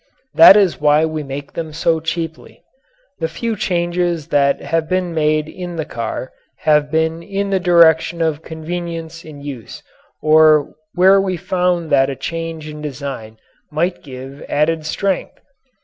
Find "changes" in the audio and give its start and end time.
3.55-4.29